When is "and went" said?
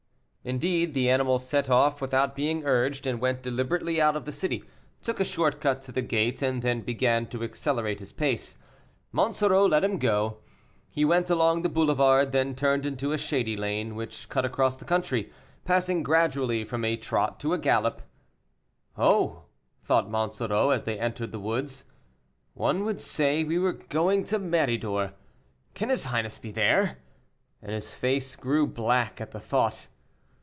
3.05-3.43